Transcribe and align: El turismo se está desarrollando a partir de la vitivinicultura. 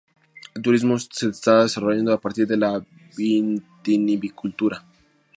El 0.55 0.63
turismo 0.63 0.97
se 0.97 1.29
está 1.29 1.61
desarrollando 1.61 2.11
a 2.11 2.19
partir 2.19 2.47
de 2.47 2.57
la 2.57 2.83
vitivinicultura. 3.15 4.83